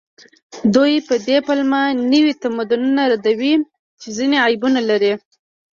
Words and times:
دوی 0.75 0.93
په 1.07 1.15
دې 1.27 1.37
پلمه 1.47 1.81
نوي 2.13 2.33
تمدن 2.43 2.83
ردوي 3.11 3.53
چې 4.01 4.07
ځینې 4.17 4.37
عیبونه 4.45 4.79
لري 4.89 5.13